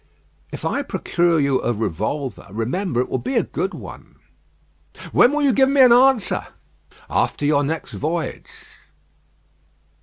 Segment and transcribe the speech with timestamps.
[0.51, 4.15] "If I procure you a revolver, remember, it will be a good one."
[5.11, 6.47] "When will you give me an answer?"
[7.07, 8.47] "After your next voyage."